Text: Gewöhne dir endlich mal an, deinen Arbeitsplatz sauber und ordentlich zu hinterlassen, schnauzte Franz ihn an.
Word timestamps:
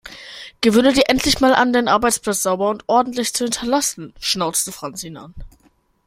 Gewöhne 0.61 0.93
dir 0.93 1.09
endlich 1.09 1.41
mal 1.41 1.53
an, 1.53 1.73
deinen 1.73 1.87
Arbeitsplatz 1.87 2.41
sauber 2.41 2.71
und 2.71 2.83
ordentlich 2.89 3.35
zu 3.35 3.43
hinterlassen, 3.43 4.15
schnauzte 4.19 4.71
Franz 4.71 5.03
ihn 5.03 5.15
an. 5.15 5.35